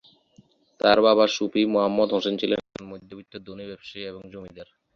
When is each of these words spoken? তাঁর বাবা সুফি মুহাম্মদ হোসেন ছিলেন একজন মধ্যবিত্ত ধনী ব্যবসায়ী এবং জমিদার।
তাঁর 0.79 0.97
বাবা 1.07 1.25
সুফি 1.35 1.61
মুহাম্মদ 1.73 2.09
হোসেন 2.15 2.35
ছিলেন 2.41 2.57
একজন 2.61 2.85
মধ্যবিত্ত 2.91 3.33
ধনী 3.47 3.65
ব্যবসায়ী 3.71 4.03
এবং 4.03 4.21
জমিদার। 4.33 4.67